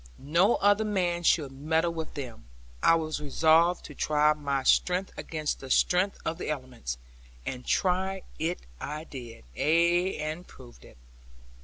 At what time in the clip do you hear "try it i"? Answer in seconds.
7.67-9.03